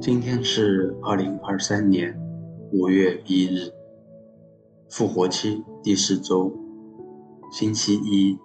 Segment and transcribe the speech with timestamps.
[0.00, 2.14] 今天是二零二三年
[2.72, 3.72] 五月一日，
[4.96, 6.52] 复活期第四周，
[7.50, 8.38] 星期一，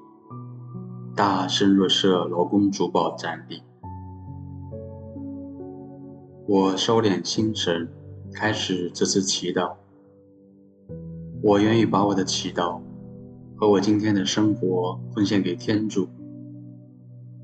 [1.16, 3.62] 大圣若瑟劳工主保瞻礼。
[6.48, 7.88] 我收敛心神，
[8.34, 9.76] 开始这次祈祷。
[11.44, 12.82] 我愿意把我的祈祷
[13.56, 16.08] 和我今天的生活奉献给天主，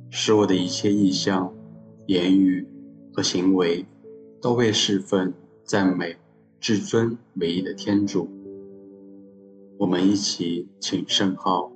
[0.09, 1.53] 使我的一切意向、
[2.07, 2.67] 言语
[3.13, 3.85] 和行为。
[4.41, 5.31] 都为侍奉、
[5.63, 6.17] 赞美、
[6.59, 8.27] 至尊、唯一的天主。
[9.77, 11.71] 我们一起请圣号，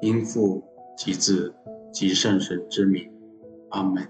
[0.00, 0.62] 因父
[0.96, 1.54] 及子
[1.92, 3.10] 及圣神之名，
[3.70, 4.06] 阿门。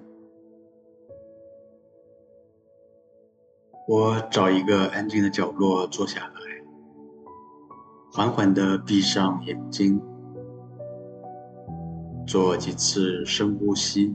[3.88, 6.34] 我找一个安静的角落坐下来，
[8.12, 9.98] 缓缓地闭上眼睛，
[12.26, 14.14] 做几次深呼吸。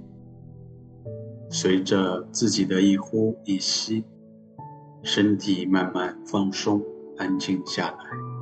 [1.50, 4.06] 随着自己的一呼一吸，
[5.02, 6.82] 身体慢慢放松、
[7.18, 8.33] 安静下来。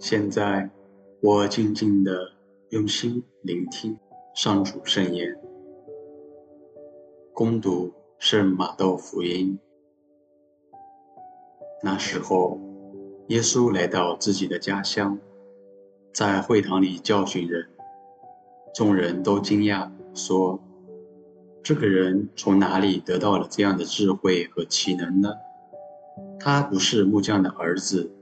[0.00, 0.70] 现在，
[1.20, 2.30] 我静静地
[2.70, 3.98] 用心聆听
[4.32, 5.36] 上主圣言，
[7.34, 9.58] 攻读圣马窦福音。
[11.82, 12.60] 那时候，
[13.26, 15.18] 耶稣来到自己的家乡，
[16.14, 17.68] 在会堂里教训人，
[18.72, 20.60] 众人都惊讶，说
[21.60, 25.34] ：“这个人从哪里得到了这样的智慧和奇能呢？
[26.38, 28.12] 他不是木匠的儿子。”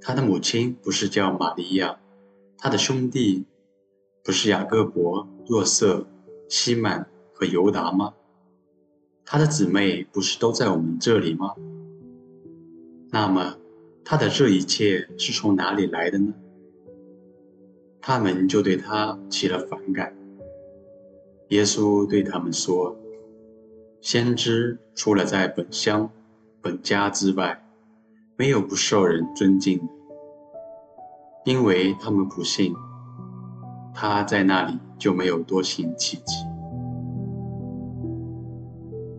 [0.00, 1.98] 他的母亲不是叫玛利亚，
[2.58, 3.44] 他的兄弟
[4.22, 6.06] 不是雅各伯、若瑟、
[6.48, 8.14] 西满和犹达吗？
[9.24, 11.54] 他的姊妹不是都在我们这里吗？
[13.10, 13.56] 那么
[14.04, 16.32] 他的这一切是从哪里来的呢？
[18.00, 20.16] 他们就对他起了反感。
[21.48, 22.96] 耶稣对他们说
[24.00, 26.08] ：“先知除了在本乡、
[26.62, 27.65] 本家之外，
[28.36, 29.84] 没有不受人尊敬的。”
[31.44, 32.74] 因为他们不信，
[33.94, 36.34] 他在那里就没有多行奇迹。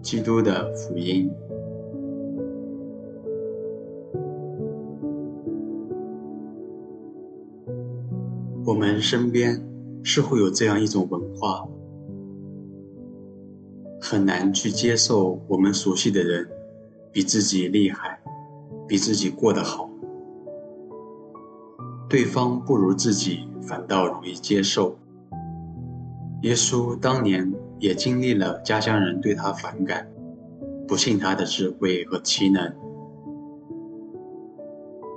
[0.02, 1.32] 基督的福音。
[8.66, 9.66] 我们身边
[10.04, 11.66] 是会有这样一种文化，
[14.02, 16.46] 很难去接受我们熟悉的人
[17.14, 18.20] 比自己厉害，
[18.88, 19.90] 比自己过得好。
[22.10, 24.98] 对方不如自己，反倒容易接受。
[26.44, 30.08] 耶稣当年也经历了家乡人对他反感，
[30.88, 32.74] 不信他的智慧和奇能。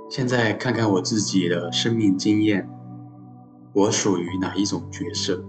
[0.09, 2.67] 现在看看我自己的生命经验，
[3.71, 5.41] 我属于哪一种角色？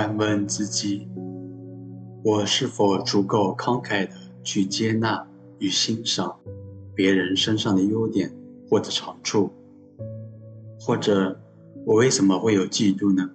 [0.00, 1.06] 反问自己：
[2.24, 6.40] 我是否足够慷慨的去接纳与欣赏
[6.94, 8.34] 别人身上的优点
[8.70, 9.50] 或者长处？
[10.80, 11.38] 或者，
[11.84, 13.28] 我为什么会有嫉妒呢？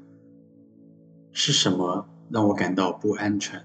[1.31, 3.63] 是什么让我感到不安全？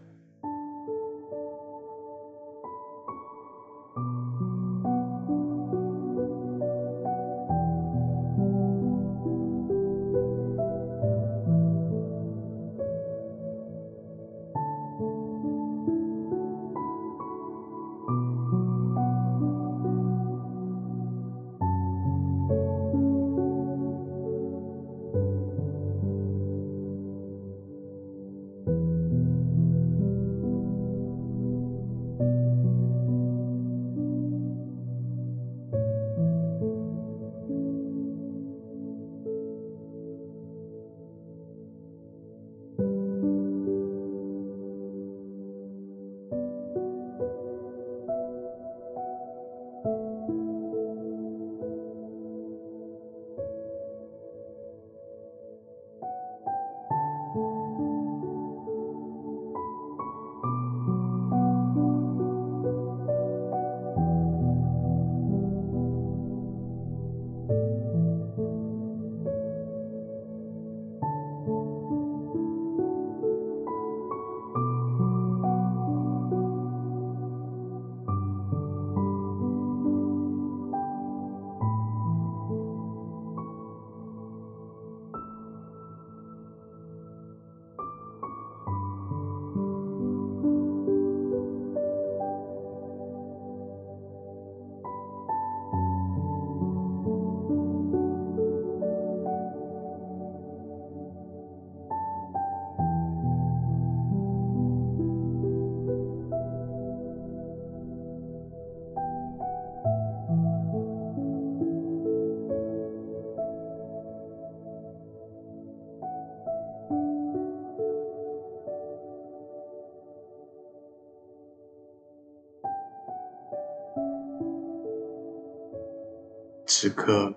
[126.82, 127.34] 此刻，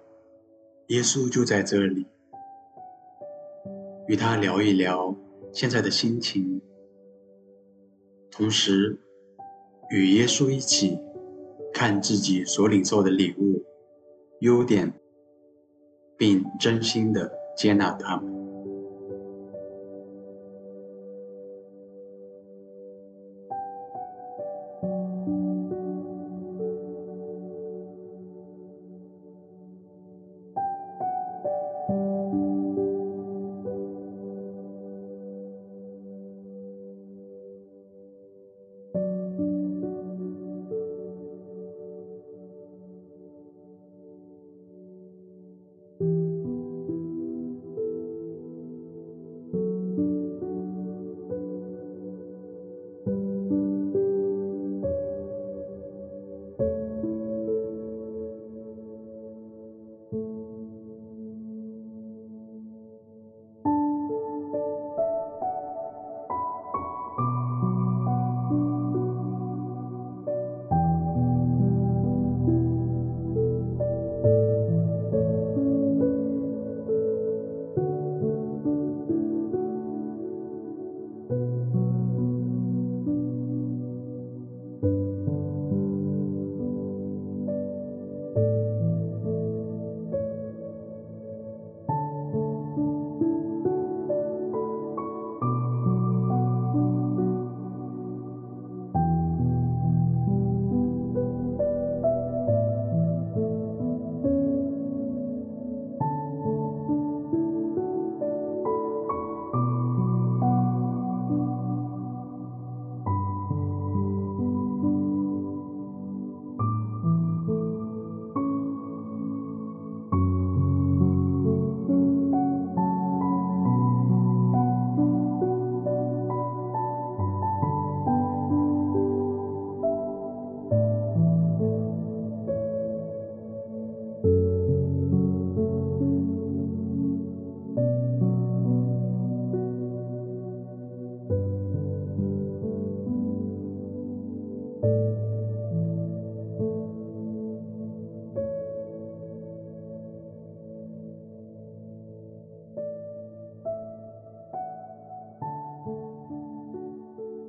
[0.88, 2.08] 耶稣就在这里，
[4.08, 5.14] 与他聊一聊
[5.52, 6.62] 现在的心情，
[8.32, 8.98] 同时
[9.90, 10.98] 与耶稣一起
[11.74, 13.62] 看自己所领受的礼物、
[14.40, 14.94] 优点，
[16.18, 18.53] 并真心的接纳他们。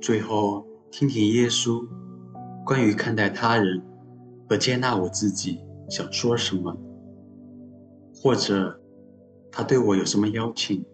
[0.05, 1.83] 最后，听听耶稣
[2.63, 3.81] 关于看待他人
[4.47, 5.59] 和接纳我自己
[5.89, 6.77] 想说什么，
[8.13, 8.79] 或者
[9.51, 10.85] 他对我有什么邀请。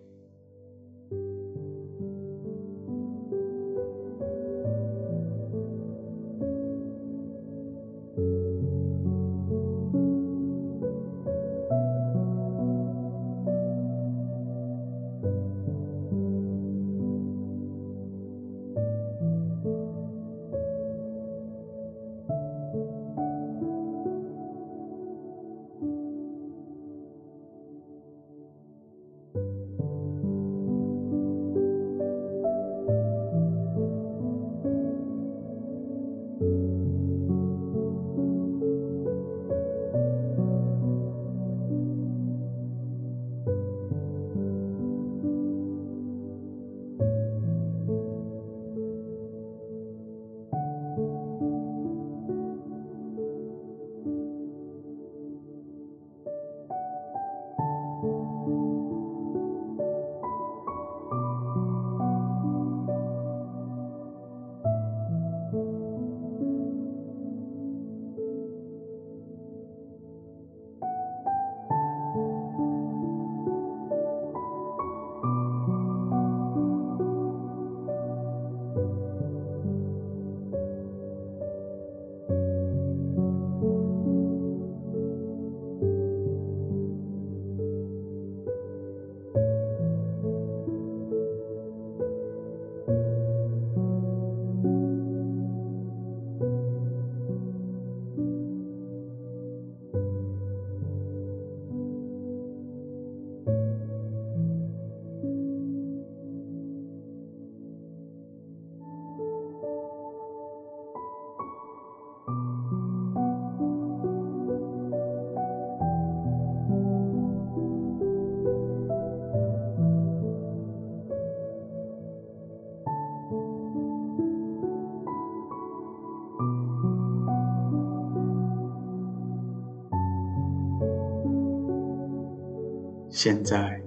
[133.14, 133.82] 现在，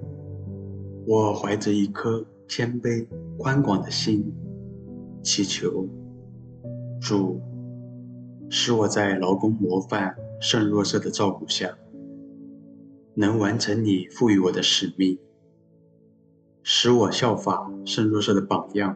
[1.07, 3.07] 我怀着一颗谦卑
[3.39, 4.31] 宽广的心，
[5.23, 5.89] 祈求
[7.01, 7.41] 主
[8.51, 11.75] 使我在劳工模范圣若瑟的照顾下，
[13.15, 15.19] 能完成你赋予我的使命，
[16.63, 18.95] 使我效法圣若瑟的榜样，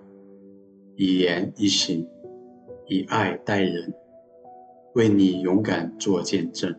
[0.94, 2.06] 以言一行
[2.86, 3.94] 以爱待人，
[4.94, 6.78] 为你勇敢做见证。